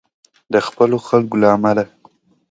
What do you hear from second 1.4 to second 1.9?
له امله.